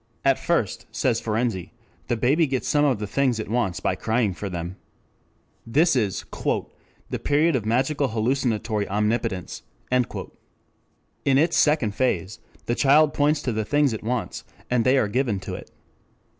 At 0.25 0.39
first, 0.39 0.87
says 0.91 1.21
Ferenczi, 1.21 1.69
the 2.07 2.17
baby 2.17 2.47
gets 2.47 2.67
some 2.67 2.85
of 2.85 2.97
the 2.97 3.05
things 3.05 3.37
it 3.37 3.51
wants 3.51 3.79
by 3.79 3.93
crying 3.93 4.33
for 4.33 4.49
them. 4.49 4.77
This 5.63 5.95
is 5.95 6.25
"the 7.11 7.19
period 7.19 7.55
of 7.55 7.67
magical 7.67 8.07
hallucinatory 8.07 8.89
omnipotence." 8.89 9.61
In 9.91 11.37
its 11.37 11.55
second 11.55 11.93
phase 11.93 12.39
the 12.65 12.73
child 12.73 13.13
points 13.13 13.43
to 13.43 13.51
the 13.51 13.63
things 13.63 13.93
it 13.93 14.01
wants, 14.03 14.43
and 14.71 14.83
they 14.85 14.97
are 14.97 15.07
given 15.07 15.39
to 15.41 15.53
it. 15.53 15.69